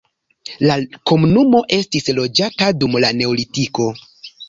[0.69, 0.77] La
[1.11, 3.93] komunumo estis loĝata dum la neolitiko.